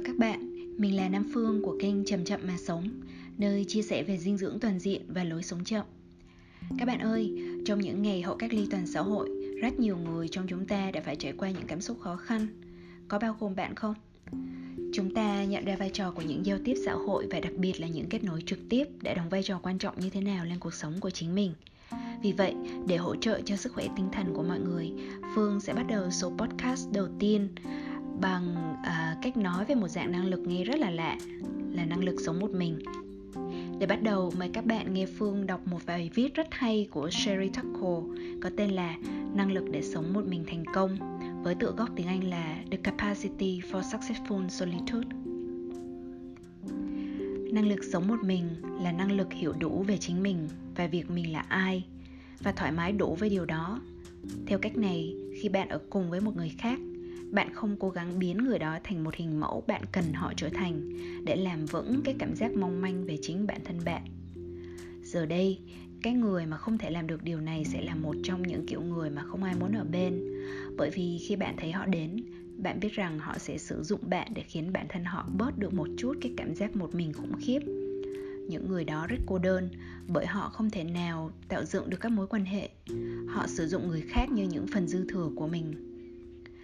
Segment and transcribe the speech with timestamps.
[0.00, 2.88] Chào các bạn, mình là Nam Phương của kênh Chậm Chậm Mà Sống,
[3.38, 5.86] nơi chia sẻ về dinh dưỡng toàn diện và lối sống chậm.
[6.78, 7.32] Các bạn ơi,
[7.64, 9.30] trong những ngày hậu cách ly toàn xã hội,
[9.62, 12.46] rất nhiều người trong chúng ta đã phải trải qua những cảm xúc khó khăn.
[13.08, 13.94] Có bao gồm bạn không?
[14.92, 17.80] Chúng ta nhận ra vai trò của những giao tiếp xã hội và đặc biệt
[17.80, 20.44] là những kết nối trực tiếp đã đóng vai trò quan trọng như thế nào
[20.44, 21.52] lên cuộc sống của chính mình.
[22.22, 22.54] Vì vậy,
[22.86, 24.92] để hỗ trợ cho sức khỏe tinh thần của mọi người,
[25.34, 27.48] Phương sẽ bắt đầu số podcast đầu tiên
[28.20, 31.16] bằng uh, cách nói về một dạng năng lực nghe rất là lạ
[31.72, 32.78] là năng lực sống một mình
[33.78, 37.10] để bắt đầu mời các bạn nghe Phương đọc một bài viết rất hay của
[37.10, 38.96] Sherry Tuckle có tên là
[39.34, 40.96] Năng lực để sống một mình thành công
[41.42, 45.08] với tựa gốc tiếng Anh là The Capacity for Successful Solitude.
[47.52, 48.48] Năng lực sống một mình
[48.82, 51.84] là năng lực hiểu đủ về chính mình và việc mình là ai
[52.42, 53.80] và thoải mái đủ với điều đó.
[54.46, 56.80] Theo cách này, khi bạn ở cùng với một người khác,
[57.30, 60.48] bạn không cố gắng biến người đó thành một hình mẫu bạn cần họ trở
[60.48, 60.90] thành
[61.24, 64.02] để làm vững cái cảm giác mong manh về chính bản thân bạn.
[65.02, 65.58] Giờ đây,
[66.02, 68.82] cái người mà không thể làm được điều này sẽ là một trong những kiểu
[68.82, 70.20] người mà không ai muốn ở bên.
[70.76, 72.16] Bởi vì khi bạn thấy họ đến,
[72.56, 75.74] bạn biết rằng họ sẽ sử dụng bạn để khiến bản thân họ bớt được
[75.74, 77.60] một chút cái cảm giác một mình khủng khiếp.
[78.48, 79.68] Những người đó rất cô đơn,
[80.08, 82.70] bởi họ không thể nào tạo dựng được các mối quan hệ.
[83.28, 85.89] Họ sử dụng người khác như những phần dư thừa của mình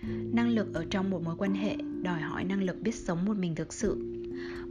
[0.08, 3.36] năng lực ở trong một mối quan hệ đòi hỏi năng lực biết sống một
[3.36, 4.22] mình thực sự.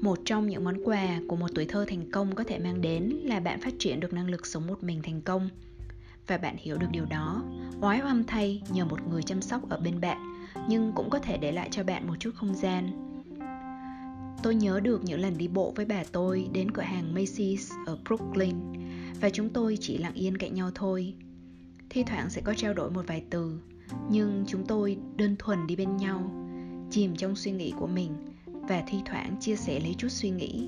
[0.02, 3.04] Một trong những món quà của một tuổi thơ thành công có thể mang đến
[3.04, 5.50] là bạn phát triển được năng lực sống một mình thành công.
[6.28, 7.44] Và bạn hiểu được điều đó,
[7.82, 11.38] oái oăm thay nhờ một người chăm sóc ở bên bạn, nhưng cũng có thể
[11.38, 12.90] để lại cho bạn một chút không gian.
[14.44, 17.98] Tôi nhớ được những lần đi bộ với bà tôi đến cửa hàng Macy's ở
[18.06, 18.56] Brooklyn,
[19.22, 21.14] và chúng tôi chỉ lặng yên cạnh nhau thôi.
[21.90, 23.60] Thi thoảng sẽ có trao đổi một vài từ
[24.10, 26.32] nhưng chúng tôi đơn thuần đi bên nhau,
[26.92, 28.12] chìm trong suy nghĩ của mình
[28.46, 30.68] và thi thoảng chia sẻ lấy chút suy nghĩ.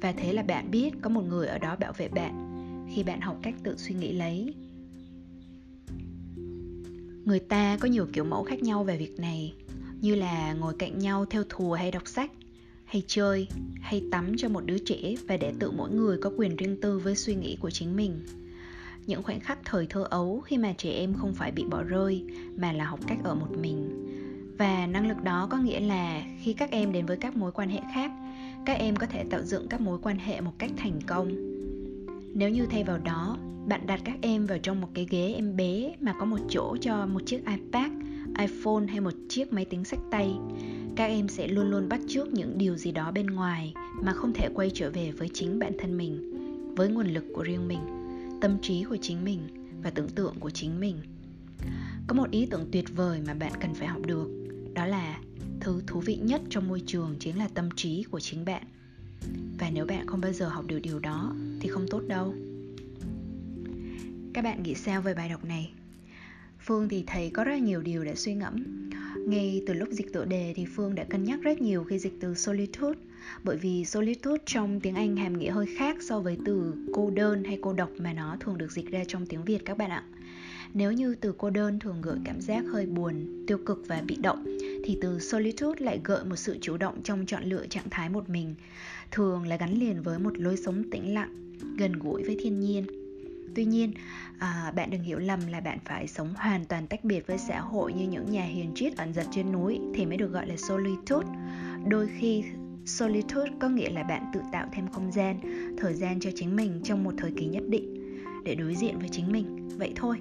[0.00, 2.46] Và thế là bạn biết có một người ở đó bảo vệ bạn
[2.94, 4.54] khi bạn học cách tự suy nghĩ lấy.
[7.24, 9.54] Người ta có nhiều kiểu mẫu khác nhau về việc này,
[10.00, 12.30] như là ngồi cạnh nhau theo thùa hay đọc sách,
[12.84, 13.48] hay chơi,
[13.80, 16.98] hay tắm cho một đứa trẻ và để tự mỗi người có quyền riêng tư
[16.98, 18.20] với suy nghĩ của chính mình
[19.06, 22.24] những khoảnh khắc thời thơ ấu khi mà trẻ em không phải bị bỏ rơi,
[22.56, 24.06] mà là học cách ở một mình.
[24.58, 27.68] Và năng lực đó có nghĩa là khi các em đến với các mối quan
[27.68, 28.10] hệ khác,
[28.66, 31.28] các em có thể tạo dựng các mối quan hệ một cách thành công.
[32.34, 35.56] Nếu như thay vào đó, bạn đặt các em vào trong một cái ghế em
[35.56, 37.90] bé mà có một chỗ cho một chiếc ipad,
[38.38, 40.34] iphone hay một chiếc máy tính sách tay,
[40.96, 44.32] các em sẽ luôn luôn bắt chước những điều gì đó bên ngoài mà không
[44.32, 46.34] thể quay trở về với chính bản thân mình,
[46.76, 47.99] với nguồn lực của riêng mình
[48.40, 49.40] tâm trí của chính mình
[49.82, 50.96] và tưởng tượng của chính mình.
[52.06, 54.28] Có một ý tưởng tuyệt vời mà bạn cần phải học được,
[54.74, 55.20] đó là
[55.60, 58.62] thứ thú vị nhất trong môi trường chính là tâm trí của chính bạn.
[59.58, 62.34] Và nếu bạn không bao giờ học được điều đó thì không tốt đâu.
[64.34, 65.72] Các bạn nghĩ sao về bài đọc này?
[66.58, 68.89] Phương thì thấy có rất nhiều điều để suy ngẫm
[69.26, 72.14] ngay từ lúc dịch tựa đề thì phương đã cân nhắc rất nhiều khi dịch
[72.20, 72.98] từ solitude
[73.44, 77.44] bởi vì solitude trong tiếng Anh hàm nghĩa hơi khác so với từ cô đơn
[77.44, 80.04] hay cô độc mà nó thường được dịch ra trong tiếng Việt các bạn ạ.
[80.74, 84.16] Nếu như từ cô đơn thường gợi cảm giác hơi buồn, tiêu cực và bị
[84.22, 84.44] động
[84.84, 88.28] thì từ solitude lại gợi một sự chủ động trong chọn lựa trạng thái một
[88.28, 88.54] mình,
[89.10, 92.99] thường là gắn liền với một lối sống tĩnh lặng, gần gũi với thiên nhiên.
[93.54, 93.92] Tuy nhiên,
[94.38, 97.60] à, bạn đừng hiểu lầm là bạn phải sống hoàn toàn tách biệt với xã
[97.60, 100.56] hội như những nhà hiền triết ẩn giật trên núi thì mới được gọi là
[100.56, 101.28] solitude.
[101.88, 102.44] Đôi khi
[102.84, 105.40] solitude có nghĩa là bạn tự tạo thêm không gian
[105.78, 109.08] thời gian cho chính mình trong một thời kỳ nhất định để đối diện với
[109.08, 109.68] chính mình.
[109.78, 110.16] Vậy thôi.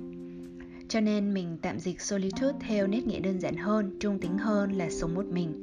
[0.87, 4.71] Cho nên mình tạm dịch solitude theo nét nghĩa đơn giản hơn trung tính hơn
[4.71, 5.61] là sống một mình.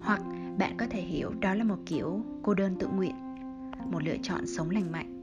[0.00, 0.20] Hoặc
[0.58, 3.14] bạn có thể hiểu đó là một kiểu cô đơn tự nguyện
[3.90, 5.15] một lựa chọn sống lành mạnh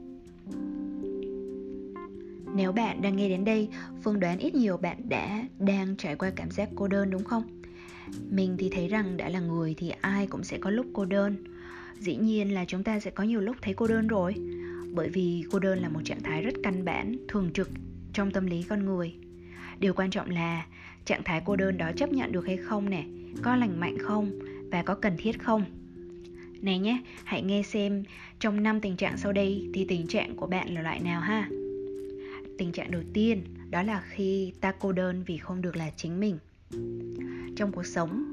[2.54, 3.68] nếu bạn đang nghe đến đây,
[4.02, 7.42] phương đoán ít nhiều bạn đã đang trải qua cảm giác cô đơn đúng không?
[8.30, 11.36] Mình thì thấy rằng đã là người thì ai cũng sẽ có lúc cô đơn.
[11.98, 14.34] Dĩ nhiên là chúng ta sẽ có nhiều lúc thấy cô đơn rồi.
[14.90, 17.70] Bởi vì cô đơn là một trạng thái rất căn bản, thường trực
[18.12, 19.14] trong tâm lý con người.
[19.78, 20.66] Điều quan trọng là
[21.04, 23.04] trạng thái cô đơn đó chấp nhận được hay không nè,
[23.42, 24.30] có lành mạnh không
[24.70, 25.64] và có cần thiết không?
[26.62, 28.04] Này nhé, hãy nghe xem
[28.40, 31.48] trong năm tình trạng sau đây thì tình trạng của bạn là loại nào ha?
[32.58, 36.20] Tình trạng đầu tiên đó là khi ta cô đơn vì không được là chính
[36.20, 36.38] mình.
[37.56, 38.24] Trong cuộc sống,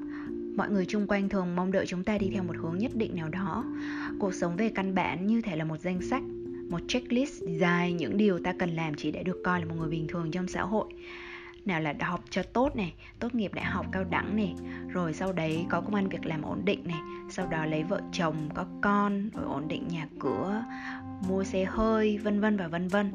[0.58, 3.16] mọi người chung quanh thường mong đợi chúng ta đi theo một hướng nhất định
[3.16, 3.66] nào đó.
[4.20, 6.24] Cuộc sống về căn bản như thể là một danh sách,
[6.70, 9.90] một checklist dài những điều ta cần làm chỉ để được coi là một người
[9.90, 10.94] bình thường trong xã hội.
[11.66, 14.56] Nào là học cho tốt này, tốt nghiệp đại học cao đẳng này,
[14.90, 18.02] rồi sau đấy có công ăn việc làm ổn định này, sau đó lấy vợ
[18.12, 20.66] chồng, có con, rồi ổn định nhà cửa,
[21.28, 23.12] mua xe hơi, vân vân và vân vân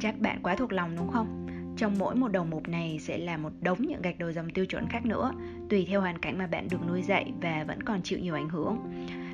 [0.00, 1.46] chắc bạn quá thuộc lòng đúng không?
[1.76, 4.66] Trong mỗi một đầu mục này sẽ là một đống những gạch đầu dòng tiêu
[4.66, 5.32] chuẩn khác nữa,
[5.70, 8.48] tùy theo hoàn cảnh mà bạn được nuôi dạy và vẫn còn chịu nhiều ảnh
[8.48, 8.78] hưởng.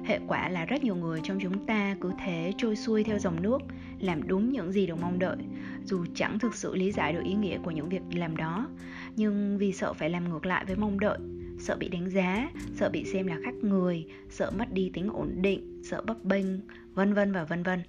[0.04, 3.42] Hệ quả là rất nhiều người trong chúng ta cứ thế trôi xuôi theo dòng
[3.42, 3.58] nước,
[4.00, 5.36] làm đúng những gì được mong đợi.
[5.84, 8.68] Dù chẳng thực sự lý giải được ý nghĩa của những việc làm đó,
[9.16, 11.18] nhưng vì sợ phải làm ngược lại với mong đợi,
[11.58, 15.28] sợ bị đánh giá, sợ bị xem là khác người, sợ mất đi tính ổn
[15.42, 16.46] định, sợ bấp bênh,
[16.94, 17.82] vân vân và vân vân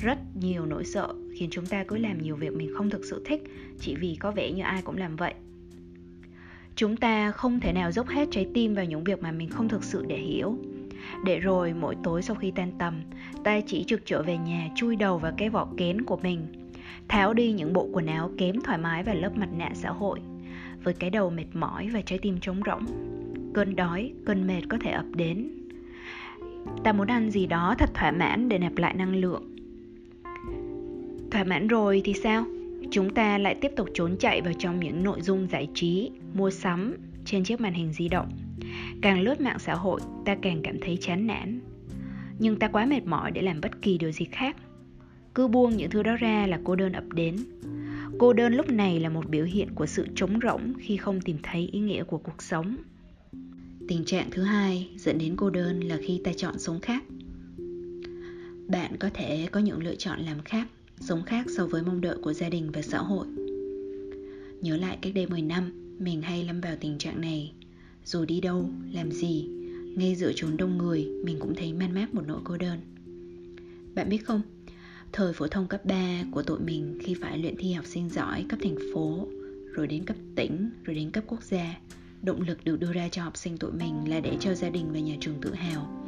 [0.00, 3.22] rất nhiều nỗi sợ, khiến chúng ta cứ làm nhiều việc mình không thực sự
[3.26, 3.42] thích,
[3.78, 5.34] chỉ vì có vẻ như ai cũng làm vậy.
[6.76, 9.68] Chúng ta không thể nào dốc hết trái tim vào những việc mà mình không
[9.68, 10.58] thực sự để hiểu.
[11.24, 13.00] Để rồi mỗi tối sau khi tan tầm,
[13.44, 16.46] ta chỉ trực trở về nhà chui đầu vào cái vỏ kén của mình,
[17.08, 20.20] tháo đi những bộ quần áo kém thoải mái và lớp mặt nạ xã hội,
[20.84, 22.86] với cái đầu mệt mỏi và trái tim trống rỗng.
[23.54, 25.50] Cơn đói, cơn mệt có thể ập đến.
[26.84, 29.49] Ta muốn ăn gì đó thật thỏa mãn để nạp lại năng lượng
[31.30, 32.44] thỏa mãn rồi thì sao?
[32.90, 36.50] Chúng ta lại tiếp tục trốn chạy vào trong những nội dung giải trí, mua
[36.50, 38.30] sắm trên chiếc màn hình di động.
[39.02, 41.60] Càng lướt mạng xã hội, ta càng cảm thấy chán nản.
[42.38, 44.56] Nhưng ta quá mệt mỏi để làm bất kỳ điều gì khác.
[45.34, 47.36] Cứ buông những thứ đó ra là cô đơn ập đến.
[48.18, 51.36] Cô đơn lúc này là một biểu hiện của sự trống rỗng khi không tìm
[51.42, 52.76] thấy ý nghĩa của cuộc sống.
[53.88, 57.04] Tình trạng thứ hai dẫn đến cô đơn là khi ta chọn sống khác.
[58.68, 60.66] Bạn có thể có những lựa chọn làm khác
[61.00, 63.26] sống khác so với mong đợi của gia đình và xã hội.
[64.60, 67.52] Nhớ lại cách đây 10 năm, mình hay lâm vào tình trạng này.
[68.04, 69.48] Dù đi đâu, làm gì,
[69.96, 72.78] ngay giữa chốn đông người, mình cũng thấy man mác một nỗi cô đơn.
[73.94, 74.42] Bạn biết không,
[75.12, 78.44] thời phổ thông cấp 3 của tụi mình khi phải luyện thi học sinh giỏi
[78.48, 79.28] cấp thành phố,
[79.74, 81.78] rồi đến cấp tỉnh, rồi đến cấp quốc gia,
[82.22, 84.92] động lực được đưa ra cho học sinh tụi mình là để cho gia đình
[84.92, 86.04] và nhà trường tự hào.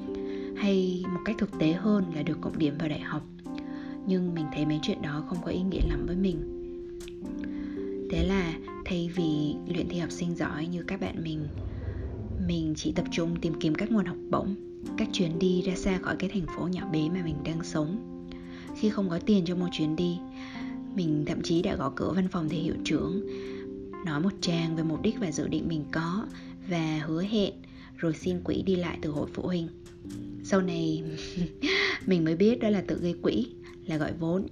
[0.57, 3.23] Hay một cách thực tế hơn là được cộng điểm vào đại học
[4.07, 6.39] nhưng mình thấy mấy chuyện đó không có ý nghĩa lắm với mình.
[8.11, 8.55] Thế là
[8.85, 11.49] thay vì luyện thi học sinh giỏi như các bạn mình
[12.47, 14.55] mình chỉ tập trung tìm kiếm các nguồn học bổng,
[14.99, 18.27] các chuyến đi ra xa khỏi cái thành phố nhỏ bé mà mình đang sống.
[18.77, 20.19] Khi không có tiền cho một chuyến đi,
[20.95, 23.27] mình thậm chí đã gõ cửa văn phòng thầy hiệu trưởng,
[24.07, 26.27] nói một trang về mục đích và dự định mình có
[26.69, 27.53] và hứa hẹn
[27.97, 29.69] rồi xin quỹ đi lại từ hội phụ huynh.
[30.45, 31.03] Sau này,
[32.07, 33.47] mình mới biết đó là tự gây quỹ
[33.93, 34.47] là gọi vốn.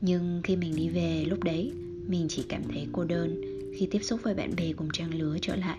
[0.00, 1.72] Nhưng khi mình đi về lúc đấy,
[2.06, 3.40] mình chỉ cảm thấy cô đơn
[3.78, 5.78] khi tiếp xúc với bạn bè cùng trang lứa trở lại.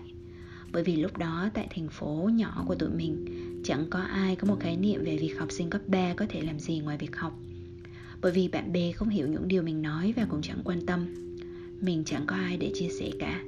[0.72, 3.26] Bởi vì lúc đó tại thành phố nhỏ của tụi mình,
[3.64, 6.40] chẳng có ai có một khái niệm về việc học sinh cấp 3 có thể
[6.40, 7.38] làm gì ngoài việc học.
[8.20, 11.06] Bởi vì bạn bè không hiểu những điều mình nói và cũng chẳng quan tâm.
[11.80, 13.42] Mình chẳng có ai để chia sẻ cả.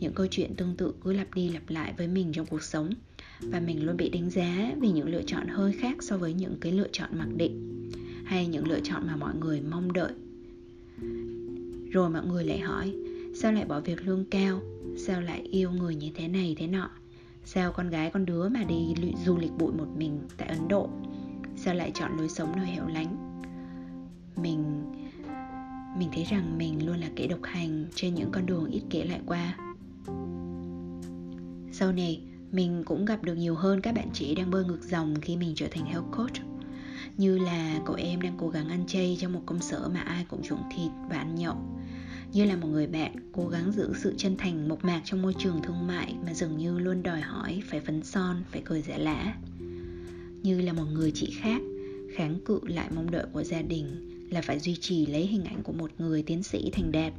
[0.00, 2.90] Những câu chuyện tương tự cứ lặp đi lặp lại với mình trong cuộc sống,
[3.40, 6.56] và mình luôn bị đánh giá vì những lựa chọn hơi khác so với những
[6.60, 7.83] cái lựa chọn mặc định
[8.24, 10.12] hay những lựa chọn mà mọi người mong đợi?
[11.90, 12.94] Rồi mọi người lại hỏi,
[13.34, 14.60] sao lại bỏ việc lương cao?
[14.96, 16.90] Sao lại yêu người như thế này thế nọ?
[17.44, 18.94] Sao con gái con đứa mà đi
[19.24, 20.90] du lịch bụi một mình tại ấn độ,
[21.56, 23.40] sao lại chọn lối sống nơi hẻo lánh?
[24.36, 24.84] Mình
[25.98, 29.04] mình thấy rằng mình luôn là kẻ độc hành trên những con đường ít kể
[29.04, 29.56] lại qua.
[31.72, 32.20] Sau này,
[32.52, 35.52] mình cũng gặp được nhiều hơn các bạn trẻ đang bơi ngược dòng khi mình
[35.56, 36.53] trở thành health coach
[37.16, 40.26] như là cậu em đang cố gắng ăn chay trong một công sở mà ai
[40.28, 41.56] cũng chuộng thịt và ăn nhậu.
[42.32, 45.34] Như là một người bạn cố gắng giữ sự chân thành, mộc mạc trong môi
[45.38, 48.98] trường thương mại mà dường như luôn đòi hỏi phải phấn son, phải cười giả
[48.98, 49.34] lã
[50.44, 51.62] như là một người chị khác,
[52.16, 53.86] kháng cự lại mong đợi của gia đình
[54.30, 57.12] là phải duy trì lấy hình ảnh của một người tiến sĩ thành đạt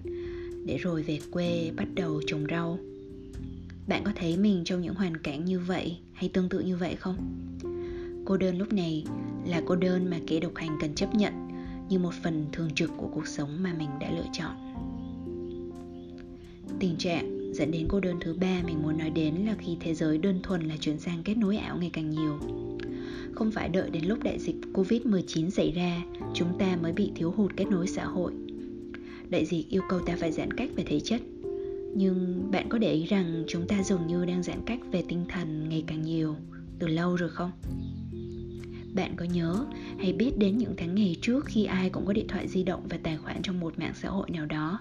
[0.66, 2.80] để rồi về quê bắt đầu trồng rau.
[3.88, 6.96] Bạn có thấy mình trong những hoàn cảnh như vậy hay tương tự như vậy
[6.96, 7.16] không?
[8.26, 9.06] Cô đơn lúc này
[9.46, 11.34] là cô đơn mà kẻ độc hành cần chấp nhận
[11.90, 14.56] như một phần thường trực của cuộc sống mà mình đã lựa chọn
[16.80, 19.94] tình trạng dẫn đến cô đơn thứ ba mình muốn nói đến là khi thế
[19.94, 22.40] giới đơn thuần là chuyển sang kết nối ảo ngày càng nhiều
[23.36, 26.02] không phải đợi đến lúc đại dịch Covid-19 xảy ra,
[26.34, 28.34] chúng ta mới bị thiếu hụt kết nối xã hội.
[29.30, 31.22] Đại dịch yêu cầu ta phải giãn cách về thể chất,
[31.96, 35.26] nhưng bạn có để ý rằng chúng ta dường như đang giãn cách về tinh
[35.30, 36.36] thần ngày càng nhiều,
[36.80, 37.52] từ lâu rồi không?
[38.96, 39.66] Bạn có nhớ,
[40.00, 42.88] hay biết đến những tháng ngày trước khi ai cũng có điện thoại di động
[42.90, 44.80] và tài khoản trong một mạng xã hội nào đó?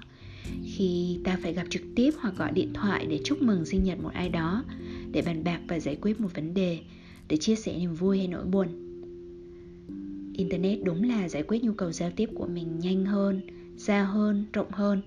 [0.65, 4.03] Khi ta phải gặp trực tiếp hoặc gọi điện thoại để chúc mừng sinh nhật
[4.03, 4.65] một ai đó,
[5.13, 6.79] để bàn bạc và giải quyết một vấn đề,
[7.29, 8.69] để chia sẻ niềm vui hay nỗi buồn.
[10.37, 13.41] Internet đúng là giải quyết nhu cầu giao tiếp của mình nhanh hơn,
[13.77, 15.03] xa hơn, rộng hơn.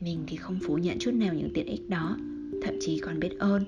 [0.00, 2.16] Mình thì không phủ nhận chút nào những tiện ích đó,
[2.62, 3.64] thậm chí còn biết ơn.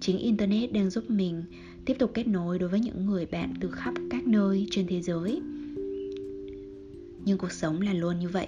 [0.00, 1.42] Chính internet đang giúp mình
[1.84, 5.02] tiếp tục kết nối đối với những người bạn từ khắp các nơi trên thế
[5.02, 5.42] giới.
[7.24, 8.46] Nhưng cuộc sống là luôn như vậy.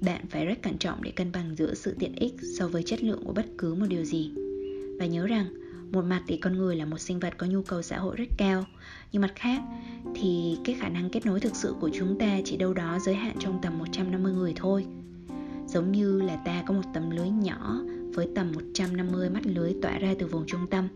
[0.00, 3.02] Bạn phải rất cẩn trọng để cân bằng giữa sự tiện ích so với chất
[3.02, 4.30] lượng của bất cứ một điều gì.
[4.98, 5.46] Và nhớ rằng,
[5.92, 8.28] một mặt thì con người là một sinh vật có nhu cầu xã hội rất
[8.38, 8.64] cao,
[9.12, 9.62] nhưng mặt khác
[10.14, 13.14] thì cái khả năng kết nối thực sự của chúng ta chỉ đâu đó giới
[13.14, 14.86] hạn trong tầm 150 người thôi.
[15.68, 17.80] Giống như là ta có một tấm lưới nhỏ
[18.14, 20.88] với tầm 150 mắt lưới tỏa ra từ vùng trung tâm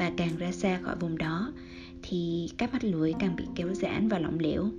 [0.00, 1.52] và càng ra xa khỏi vùng đó
[2.02, 4.70] thì các mắt lưới càng bị kéo giãn và lỏng lẻo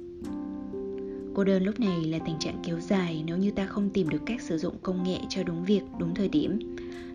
[1.35, 4.21] Cô đơn lúc này là tình trạng kéo dài nếu như ta không tìm được
[4.25, 6.59] cách sử dụng công nghệ cho đúng việc, đúng thời điểm,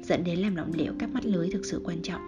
[0.03, 2.21] dẫn đến làm lỏng lẻo các mắt lưới thực sự quan trọng.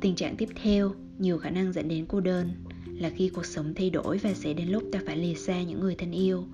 [0.00, 2.50] Tình trạng tiếp theo nhiều khả năng dẫn đến cô đơn
[2.98, 5.80] là khi cuộc sống thay đổi và sẽ đến lúc ta phải lìa xa những
[5.80, 6.44] người thân yêu.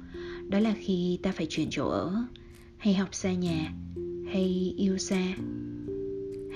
[0.48, 2.24] Đó là khi ta phải chuyển chỗ ở,
[2.76, 3.72] hay học xa nhà,
[4.32, 5.34] hay yêu xa,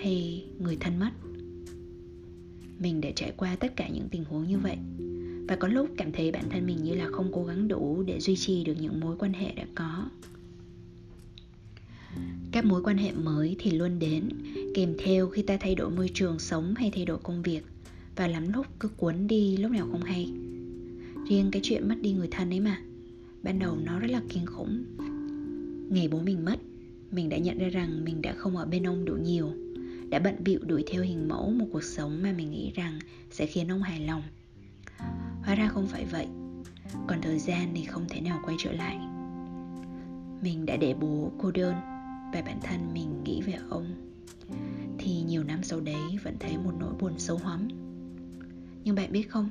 [0.03, 1.11] hay người thân mất.
[2.79, 4.77] Mình đã trải qua tất cả những tình huống như vậy.
[5.49, 8.21] Và có lúc cảm thấy bản thân mình như là không cố gắng đủ để
[8.21, 10.09] duy trì được những mối quan hệ đã có.
[12.53, 14.29] Các mối quan hệ mới thì luôn đến,
[14.75, 17.63] kèm theo khi ta thay đổi môi trường sống hay thay đổi công việc.
[18.17, 20.33] Và lắm lúc cứ cuốn đi, lúc nào không hay.
[21.29, 22.83] Riêng cái chuyện mất đi người thân ấy mà,
[23.43, 24.85] ban đầu nó rất là kinh khủng.
[25.91, 26.57] Ngày bố mình mất,
[27.11, 29.53] mình đã nhận ra rằng mình đã không ở bên ông đủ nhiều
[30.11, 32.99] đã bận bịu đuổi theo hình mẫu một cuộc sống mà mình nghĩ rằng
[33.31, 34.23] sẽ khiến ông hài lòng.
[35.43, 36.27] Hóa ra không phải vậy.
[37.07, 38.99] Còn thời gian thì không thể nào quay trở lại.
[40.43, 41.75] Mình đã để bố cô đơn
[42.33, 43.87] và bản thân mình nghĩ về ông.
[44.99, 47.69] Thì nhiều năm sau đấy vẫn thấy một nỗi buồn sâu hóm.
[48.85, 49.49] Nhưng bạn biết không,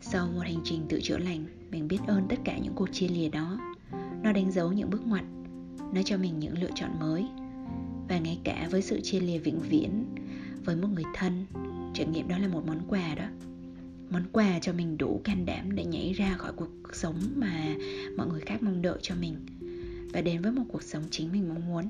[0.00, 3.08] sau một hành trình tự chữa lành, mình biết ơn tất cả những cuộc chia
[3.08, 3.58] lìa đó.
[4.22, 5.24] Nó đánh dấu những bước ngoặt,
[5.94, 7.26] nó cho mình những lựa chọn mới
[8.08, 10.04] và ngay cả với sự chia lìa vĩnh viễn
[10.64, 11.46] với một người thân,
[11.94, 13.24] trải nghiệm đó là một món quà đó.
[14.10, 17.74] Món quà cho mình đủ can đảm để nhảy ra khỏi cuộc sống mà
[18.16, 19.36] mọi người khác mong đợi cho mình
[20.12, 21.84] và đến với một cuộc sống chính mình mong muốn.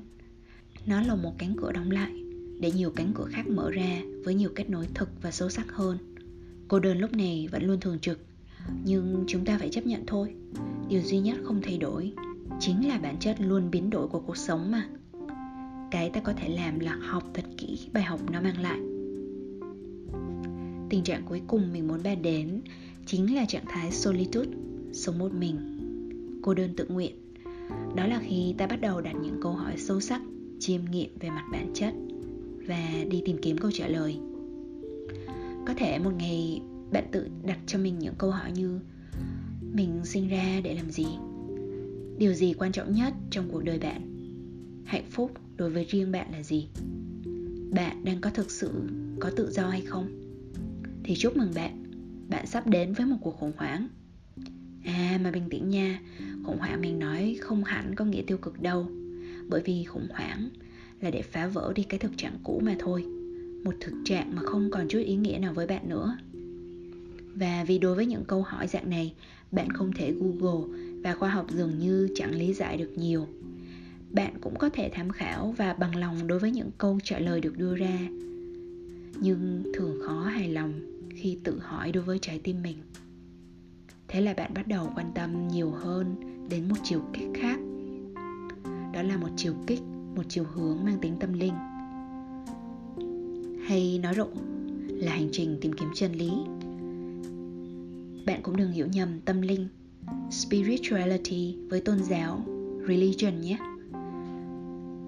[0.85, 2.11] Nó là một cánh cửa đóng lại
[2.59, 5.71] để nhiều cánh cửa khác mở ra với nhiều kết nối thực và sâu sắc
[5.71, 5.97] hơn.
[6.67, 8.25] Cô đơn lúc này vẫn luôn thường trực,
[8.83, 10.35] nhưng chúng ta phải chấp nhận thôi.
[10.89, 12.13] Điều duy nhất không thay đổi
[12.59, 14.89] chính là bản chất luôn biến đổi của cuộc sống mà
[15.95, 18.79] cái ta có thể làm là học thật kỹ bài học nó mang lại.
[20.89, 22.61] Tình trạng cuối cùng mình muốn bàn đến
[23.05, 24.49] chính là trạng thái solitude,
[24.91, 25.57] sống một mình,
[26.41, 27.15] cô đơn tự nguyện.
[27.95, 30.21] Đó là khi ta bắt đầu đặt những câu hỏi sâu sắc,
[30.59, 31.93] chiêm nghiệm về mặt bản chất
[32.67, 34.17] và đi tìm kiếm câu trả lời.
[35.67, 36.61] Có thể một ngày
[36.91, 38.79] bạn tự đặt cho mình những câu hỏi như,
[39.73, 41.07] mình sinh ra để làm gì?
[42.17, 44.01] Điều gì quan trọng nhất trong cuộc đời bạn?
[44.85, 46.67] Hạnh phúc đối với riêng bạn là gì?
[47.71, 48.71] Bạn đang có thực sự
[49.19, 50.07] có tự do hay không?
[51.03, 51.83] Thì chúc mừng bạn
[52.29, 53.87] bạn sắp đến với một cuộc khủng hoảng.
[54.83, 56.01] À mà bình tĩnh nha,
[56.43, 58.87] khủng hoảng mình nói không hẳn có nghĩa tiêu cực đâu.
[59.47, 60.49] Bởi vì khủng hoảng
[61.01, 63.05] là để phá vỡ đi cái thực trạng cũ mà thôi,
[63.63, 66.17] một thực trạng mà không còn chút ý nghĩa nào với bạn nữa.
[67.35, 69.13] Và vì đối với những câu hỏi dạng này,
[69.51, 73.27] bạn không thể google và khoa học dường như chẳng lý giải được nhiều
[74.15, 77.41] bạn cũng có thể tham khảo và bằng lòng đối với những câu trả lời
[77.41, 77.99] được đưa ra.
[79.19, 80.73] Nhưng thường khó hài lòng
[81.09, 82.77] khi tự hỏi đối với trái tim mình.
[84.07, 86.15] Thế là bạn bắt đầu quan tâm nhiều hơn
[86.49, 87.59] đến một chiều kích khác.
[88.93, 89.81] Đó là một chiều kích,
[90.15, 91.53] một chiều hướng mang tính tâm linh.
[93.67, 94.33] Hay nói rộng
[94.87, 96.31] là hành trình tìm kiếm chân lý.
[98.25, 99.67] Bạn cũng đừng hiểu nhầm tâm linh,
[100.31, 102.45] spirituality với tôn giáo,
[102.87, 103.57] religion nhé.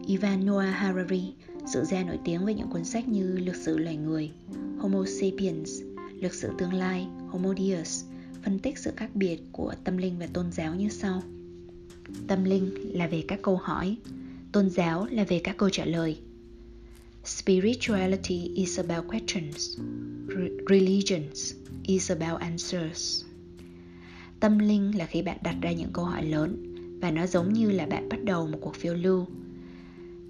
[0.07, 1.33] Ivan Noah Harari
[1.73, 4.31] sự gia nổi tiếng với những cuốn sách như Lược sử loài người,
[4.79, 5.81] Homo sapiens,
[6.21, 8.03] Lược sử tương lai, Homo Deus,
[8.43, 11.23] phân tích sự khác biệt của tâm linh và tôn giáo như sau.
[12.27, 13.97] Tâm linh là về các câu hỏi,
[14.51, 16.17] tôn giáo là về các câu trả lời.
[17.25, 19.79] Spirituality is about questions.
[20.69, 23.23] Religions is about answers.
[24.39, 27.71] Tâm linh là khi bạn đặt ra những câu hỏi lớn và nó giống như
[27.71, 29.27] là bạn bắt đầu một cuộc phiêu lưu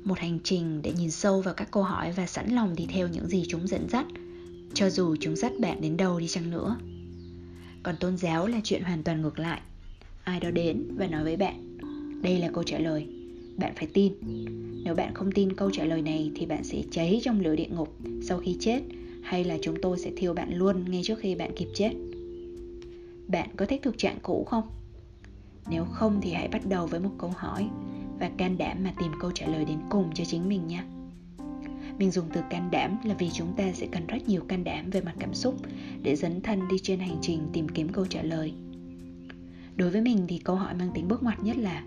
[0.08, 3.08] một hành trình để nhìn sâu vào các câu hỏi và sẵn lòng đi theo
[3.08, 4.06] những gì chúng dẫn dắt,
[4.74, 6.78] cho dù chúng dắt bạn đến đâu đi chăng nữa.
[7.84, 9.62] Còn tôn giáo là chuyện hoàn toàn ngược lại.
[10.24, 11.78] Ai đó đến và nói với bạn,
[12.22, 13.08] đây là câu trả lời.
[13.58, 14.14] Bạn phải tin.
[14.84, 17.70] Nếu bạn không tin câu trả lời này thì bạn sẽ cháy trong lửa địa
[17.70, 18.82] ngục sau khi chết,
[19.24, 21.92] hay là chúng tôi sẽ thiêu bạn luôn ngay trước khi bạn kịp chết.
[23.28, 24.64] Bạn có thích thực trạng cũ không?
[25.70, 27.68] Nếu không thì hãy bắt đầu với một câu hỏi
[28.20, 30.86] và can đảm mà tìm câu trả lời đến cùng cho chính mình nha.
[32.00, 34.90] Mình dùng từ can đảm là vì chúng ta sẽ cần rất nhiều can đảm
[34.90, 35.56] về mặt cảm xúc
[36.04, 38.54] để dấn thân đi trên hành trình tìm kiếm câu trả lời.
[39.76, 41.84] Đối với mình thì câu hỏi mang tính bước ngoặt nhất là,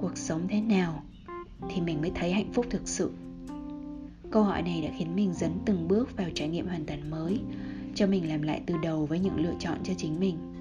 [0.00, 1.02] cuộc sống thế nào
[1.70, 3.12] thì mình mới thấy hạnh phúc thực sự?
[4.30, 7.40] Câu hỏi này đã khiến mình dấn từng bước vào trải nghiệm hoàn toàn mới,
[7.94, 10.53] cho mình làm lại từ đầu với những lựa chọn cho chính mình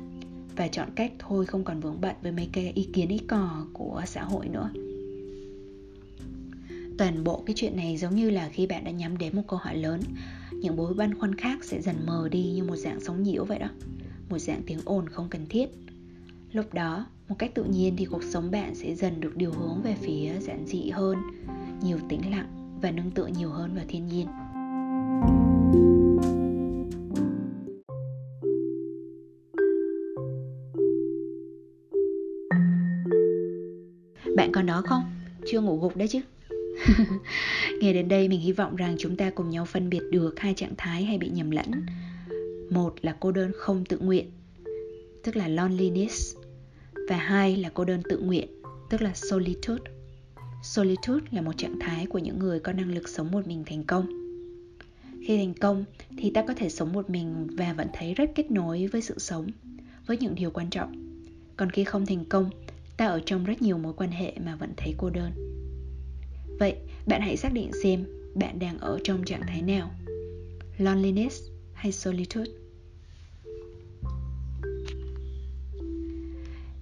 [0.56, 3.66] và chọn cách thôi, không còn vướng bận với mấy cái ý kiến, ý cò
[3.74, 4.70] của xã hội nữa.
[6.98, 9.60] Toàn bộ cái chuyện này giống như là khi bạn đã nhắm đến một câu
[9.60, 10.02] hỏi lớn,
[10.52, 13.60] những mối băn khoăn khác sẽ dần mờ đi như một dạng sóng nhiễu vậy
[13.60, 13.70] đó.
[14.30, 15.70] Một dạng tiếng ồn không cần thiết.
[16.52, 19.82] Lúc đó, một cách tự nhiên thì cuộc sống bạn sẽ dần được điều hướng
[19.84, 21.18] về phía giản dị hơn,
[21.84, 24.28] nhiều tĩnh lặng và nương tựa nhiều hơn vào thiên nhiên.
[34.36, 35.04] Bạn còn đó không?
[35.52, 36.20] Chưa ngủ gục đấy chứ.
[37.80, 40.54] Nghe đến đây mình hy vọng rằng chúng ta cùng nhau phân biệt được hai
[40.54, 41.72] trạng thái hay bị nhầm lẫn.
[42.70, 44.32] Một là cô đơn không tự nguyện
[45.24, 46.36] tức là loneliness
[47.10, 48.48] và hai là cô đơn tự nguyện
[48.90, 49.92] tức là solitude.
[50.64, 53.84] Solitude là một trạng thái của những người có năng lực sống một mình thành
[53.84, 54.08] công.
[55.28, 55.86] Khi thành công
[56.18, 59.20] thì ta có thể sống một mình và vẫn thấy rất kết nối với sự
[59.20, 59.48] sống
[60.08, 60.92] với những điều quan trọng.
[61.58, 62.50] Còn khi không thành công
[62.98, 65.32] ta ở trong rất nhiều mối quan hệ mà vẫn thấy cô đơn.
[66.60, 69.92] Vậy, bạn hãy xác định xem bạn đang ở trong trạng thái nào.
[70.78, 71.42] Loneliness
[71.74, 72.52] hay solitude?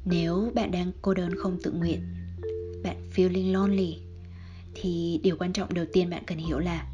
[0.06, 2.00] Nếu bạn đang cô đơn không tự nguyện,
[2.84, 3.98] bạn feeling lonely,
[4.76, 6.88] thì điều quan trọng đầu tiên bạn cần hiểu là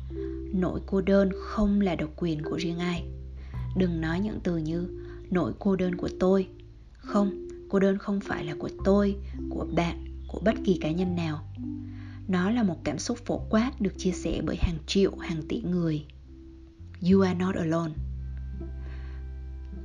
[0.54, 3.04] nỗi cô đơn không là độc quyền của riêng ai.
[3.78, 4.88] Đừng nói những từ như
[5.30, 6.48] nỗi cô đơn của tôi
[6.92, 9.16] không cô đơn không phải là của tôi,
[9.50, 11.44] của bạn, của bất kỳ cá nhân nào.
[12.28, 15.62] Nó là một cảm xúc phổ quát được chia sẻ bởi hàng triệu, hàng tỷ
[15.62, 16.06] người.
[17.12, 17.91] You are not alone.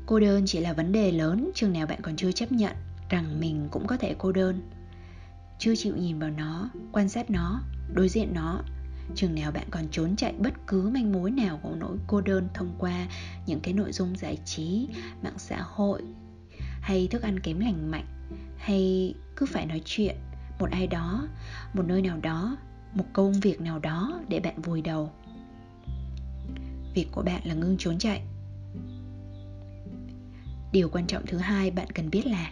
[0.06, 2.72] Cô đơn chỉ là vấn đề lớn, chừng nào bạn còn chưa chấp nhận
[3.08, 4.60] rằng mình cũng có thể cô đơn.
[5.58, 7.60] Chưa chịu nhìn vào nó, quan sát nó,
[7.94, 8.62] đối diện nó,
[9.14, 12.48] chừng nào bạn còn trốn chạy bất cứ manh mối nào của nỗi cô đơn
[12.54, 13.06] thông qua
[13.46, 14.88] những cái nội dung giải trí,
[15.22, 16.02] mạng xã hội
[16.82, 18.06] hay thức ăn kém lành mạnh,
[18.58, 20.16] hay cứ phải nói chuyện
[20.58, 21.28] một ai đó,
[21.74, 22.56] một nơi nào đó,
[22.94, 25.10] một công việc nào đó để bạn vùi đầu.
[26.94, 28.22] Việc của bạn là ngưng trốn chạy.
[30.72, 32.50] Điều quan trọng thứ hai bạn cần biết là,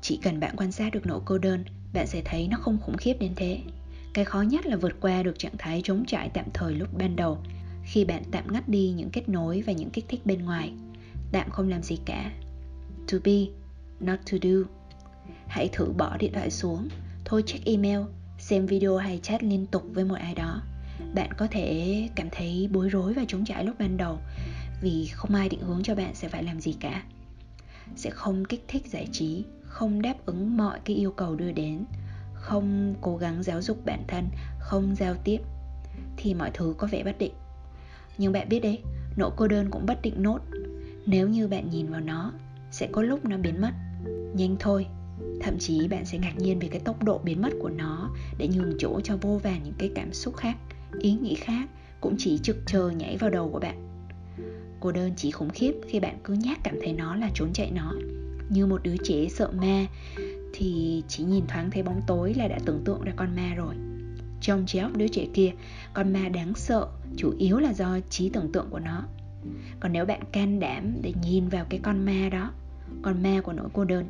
[0.00, 2.96] chỉ cần bạn quan sát được nỗi cô đơn, bạn sẽ thấy nó không khủng
[2.96, 3.60] khiếp đến thế.
[4.14, 7.16] Cái khó nhất là vượt qua được trạng thái trống trải tạm thời lúc ban
[7.16, 7.38] đầu,
[7.84, 10.72] khi bạn tạm ngắt đi những kết nối và những kích thích bên ngoài.
[11.32, 12.32] Tạm không làm gì cả
[13.12, 13.46] to be,
[14.00, 14.58] not to do.
[15.46, 16.88] Hãy thử bỏ điện thoại xuống.
[17.24, 18.00] Thôi check email,
[18.38, 20.62] xem video hay chat liên tục với một ai đó.
[21.14, 24.18] Bạn có thể cảm thấy bối rối và trống trải lúc ban đầu,
[24.82, 27.02] vì không ai định hướng cho bạn sẽ phải làm gì cả.
[27.96, 31.84] Sẽ không kích thích giải trí, không đáp ứng mọi cái yêu cầu đưa đến,
[32.34, 35.38] không cố gắng giáo dục bản thân, không giao tiếp,
[36.16, 37.32] thì mọi thứ có vẻ bất định.
[38.18, 38.78] Nhưng bạn biết đấy,
[39.16, 40.38] nỗi cô đơn cũng bất định nốt.
[41.06, 42.32] Nếu như bạn nhìn vào nó
[42.70, 43.72] sẽ có lúc nó biến mất.
[44.34, 44.86] Nhanh thôi,
[45.40, 48.48] thậm chí bạn sẽ ngạc nhiên về cái tốc độ biến mất của nó để
[48.48, 50.56] nhường chỗ cho vô vàn những cái cảm xúc khác,
[50.98, 51.68] ý nghĩ khác
[52.00, 53.88] cũng chỉ trực chờ nhảy vào đầu của bạn.
[54.80, 57.70] Cô đơn chỉ khủng khiếp khi bạn cứ nhát cảm thấy nó là trốn chạy
[57.70, 57.94] nó.
[58.48, 59.86] Như một đứa trẻ sợ ma,
[60.52, 63.74] thì chỉ nhìn thoáng thấy bóng tối là đã tưởng tượng ra con ma rồi.
[64.40, 65.52] Trong trí óc đứa trẻ kia,
[65.92, 69.04] con ma đáng sợ chủ yếu là do trí tưởng tượng của nó
[69.80, 72.52] còn nếu bạn can đảm để nhìn vào cái con ma đó,
[73.02, 74.04] con ma của nỗi cô đơn,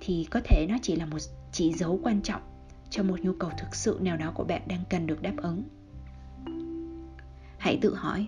[0.00, 1.18] thì có thể nó chỉ là một
[1.52, 2.42] chỉ dấu quan trọng
[2.90, 5.62] cho một nhu cầu thực sự nào đó của bạn đang cần được đáp ứng.
[7.58, 8.26] Hãy tự hỏi,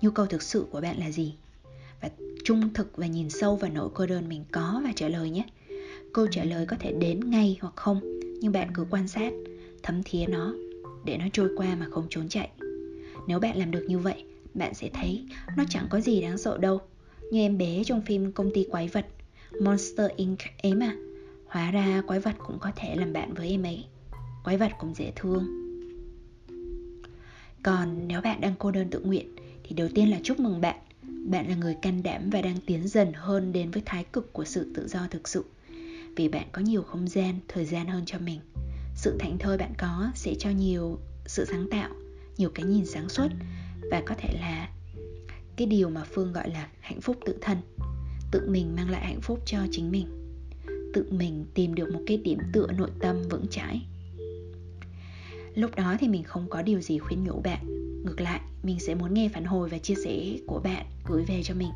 [0.00, 1.34] nhu cầu thực sự của bạn là gì?
[2.00, 2.08] Và
[2.44, 5.44] trung thực và nhìn sâu vào nỗi cô đơn mình có và trả lời nhé.
[6.12, 8.00] Câu trả lời có thể đến ngay hoặc không,
[8.40, 9.32] nhưng bạn cứ quan sát,
[9.82, 10.54] thấm thía nó
[11.04, 12.50] để nó trôi qua mà không trốn chạy.
[13.26, 16.58] Nếu bạn làm được như vậy bạn sẽ thấy nó chẳng có gì đáng sợ
[16.58, 16.80] đâu.
[17.30, 19.06] Như em bé trong phim công ty quái vật,
[19.60, 20.38] monster inc.
[20.62, 20.96] ấy mà
[21.46, 23.84] hóa ra quái vật cũng có thể làm bạn với em ấy.
[24.44, 25.46] Quái vật cũng dễ thương.
[27.62, 30.76] Còn nếu bạn đang cô đơn tự nguyện, thì đầu tiên là chúc mừng bạn.
[31.02, 34.44] Bạn là người can đảm và đang tiến dần hơn đến với thái cực của
[34.44, 35.44] sự tự do thực sự.
[36.16, 38.40] Vì bạn có nhiều không gian, thời gian hơn cho mình.
[38.96, 41.90] Sự thảnh thơi bạn có sẽ cho nhiều sự sáng tạo,
[42.36, 43.28] nhiều cái nhìn sáng suốt
[43.90, 44.68] và có thể là
[45.56, 47.58] cái điều mà phương gọi là hạnh phúc tự thân.
[48.30, 50.06] Tự mình mang lại hạnh phúc cho chính mình.
[50.94, 53.82] Tự mình tìm được một cái điểm tựa nội tâm vững chãi.
[55.54, 57.66] Lúc đó thì mình không có điều gì khuyên nhủ bạn.
[58.04, 61.42] Ngược lại, mình sẽ muốn nghe phản hồi và chia sẻ của bạn gửi về
[61.42, 61.70] cho mình.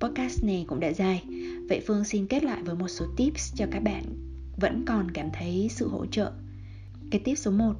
[0.00, 1.24] Podcast này cũng đã dài.
[1.68, 4.04] Vậy phương xin kết lại với một số tips cho các bạn
[4.56, 6.32] vẫn còn cảm thấy sự hỗ trợ.
[7.10, 7.74] Cái tip số 1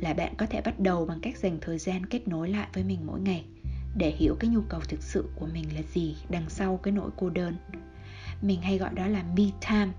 [0.00, 2.84] là bạn có thể bắt đầu bằng cách dành thời gian kết nối lại với
[2.84, 3.44] mình mỗi ngày
[3.96, 7.10] để hiểu cái nhu cầu thực sự của mình là gì đằng sau cái nỗi
[7.16, 7.56] cô đơn.
[8.42, 9.92] Mình hay gọi đó là me time.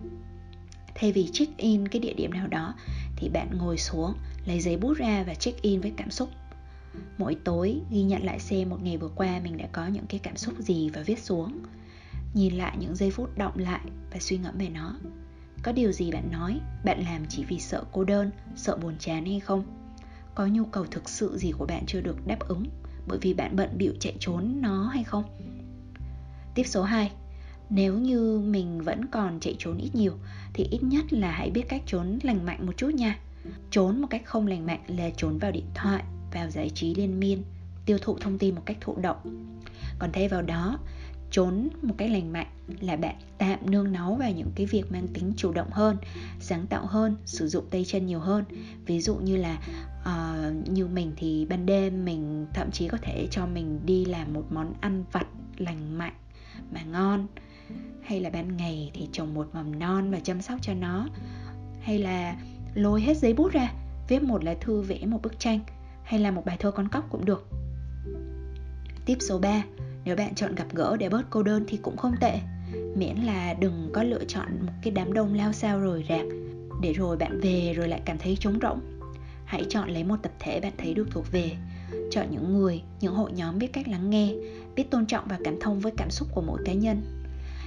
[0.96, 2.76] Thay vì check in cái địa điểm nào đó,
[3.16, 4.14] thì bạn ngồi xuống,
[4.46, 6.30] lấy giấy bút ra và check in với cảm xúc.
[7.18, 10.20] Mỗi tối, ghi nhận lại xem một ngày vừa qua mình đã có những cái
[10.24, 11.60] cảm xúc gì và viết xuống.
[12.34, 15.00] Nhìn lại những giây phút động lại và suy ngẫm về nó.
[15.64, 19.26] Có điều gì bạn nói, bạn làm chỉ vì sợ cô đơn, sợ buồn chán
[19.26, 19.81] hay không?
[20.36, 22.64] Có nhu cầu thực sự gì của bạn chưa được đáp ứng
[23.08, 25.24] bởi vì bạn bận bịu chạy trốn nó hay không?
[26.56, 27.12] Tiếp số 2
[27.70, 30.14] nếu như mình vẫn còn chạy trốn ít nhiều
[30.54, 33.20] thì ít nhất là hãy biết cách trốn lành mạnh một chút nha.
[33.72, 37.20] Trốn một cách không lành mạnh là trốn vào điện thoại, vào giải trí liên
[37.20, 37.44] miên,
[37.86, 39.18] tiêu thụ thông tin một cách thụ động.
[40.00, 40.80] Còn thay vào đó
[41.32, 42.48] trốn một cách lành mạnh
[42.80, 45.98] là bạn tạm nương náu vào những cái việc mang tính chủ động hơn
[46.40, 48.44] sáng tạo hơn sử dụng tay chân nhiều hơn.
[48.86, 49.60] Ví dụ như là
[50.02, 54.34] uh, như mình thì ban đêm mình thậm chí có thể cho mình đi làm
[54.34, 56.14] một món ăn vặt lành mạnh
[56.72, 57.28] mà ngon.
[58.04, 61.08] Hay là ban ngày thì trồng một mầm non và chăm sóc cho nó.
[61.82, 62.36] Hay là
[62.74, 63.74] lôi hết giấy bút ra
[64.08, 65.60] viết một lá thư vẽ một bức tranh.
[66.04, 67.48] Hay là một bài thơ con cóc cũng được.
[69.06, 69.64] Tiếp số 3
[70.06, 72.40] nếu bạn chọn gặp gỡ để bớt cô đơn thì cũng không tệ.
[72.96, 76.26] Miễn là đừng có lựa chọn một cái đám đông lao sao rồi rạc.
[76.82, 78.80] Để rồi bạn về rồi lại cảm thấy trống rỗng.
[79.46, 81.52] Hãy chọn lấy một tập thể bạn thấy được thuộc về.
[82.12, 84.34] Chọn những người, những hội nhóm biết cách lắng nghe,
[84.76, 87.02] biết tôn trọng và cảm thông với cảm xúc của mỗi cá nhân.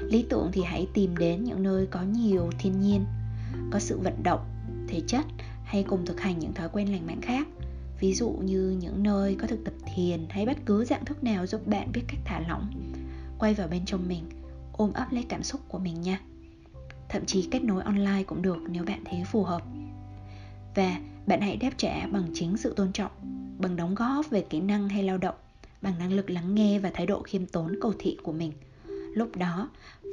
[0.00, 3.04] Lý tưởng thì hãy tìm đến những nơi có nhiều thiên nhiên,
[3.70, 4.40] có sự vận động,
[4.88, 5.24] thể chất,
[5.64, 7.46] hay cùng thực hành những thói quen lành mạnh khác
[8.00, 11.46] ví dụ như những nơi có thực tập thiền hay bất cứ dạng thức nào
[11.46, 12.70] giúp bạn biết cách thả lỏng,
[13.38, 14.24] quay vào bên trong mình,
[14.72, 16.20] ôm ấp lấy cảm xúc của mình nha.
[17.09, 19.62] Thậm chí kết nối online cũng được nếu bạn thấy phù hợp.
[20.74, 23.11] Và bạn hãy đáp trả bằng chính sự tôn trọng,
[23.59, 25.35] bằng đóng góp về kỹ năng hay lao động,
[25.83, 28.52] bằng năng lực lắng nghe và thái độ khiêm tốn cầu thị của mình.
[29.14, 29.70] Lúc đó,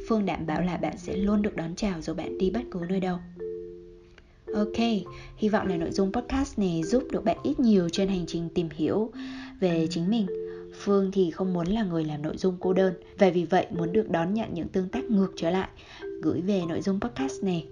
[0.08, 2.80] phương đảm bảo là bạn sẽ luôn được đón chào dù bạn đi bất cứ
[2.90, 3.18] nơi đâu.
[4.54, 4.78] Ok,
[5.38, 8.50] hy vọng là nội dung podcast này giúp được bạn ít nhiều trên hành trình
[8.50, 9.12] tìm hiểu
[9.60, 10.28] về chính mình.
[10.74, 13.92] Phương thì không muốn là người làm nội dung cô đơn và vì vậy muốn
[13.94, 15.70] được đón nhận những tương tác ngược trở lại
[16.22, 17.68] gửi về nội dung podcast này.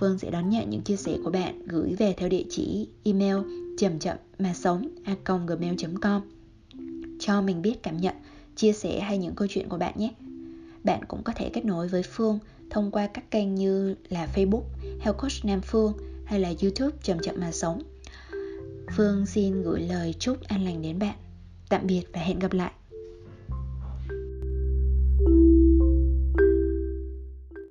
[0.00, 3.36] Phương sẽ đón nhận những chia sẻ của bạn gửi về theo địa chỉ email
[3.78, 6.22] chậm chậm mà sống a gmail.com
[7.20, 8.14] cho mình biết cảm nhận,
[8.56, 10.10] chia sẻ hay những câu chuyện của bạn nhé.
[10.84, 12.38] Bạn cũng có thể kết nối với Phương
[12.70, 14.62] thông qua các kênh như là Facebook,
[15.00, 15.92] Health Coach Nam Phương
[16.24, 17.82] hay là YouTube Chậm Chậm Mà Sống.
[18.96, 21.16] Phương xin gửi lời chúc an lành đến bạn.
[21.68, 22.72] Tạm biệt và hẹn gặp lại.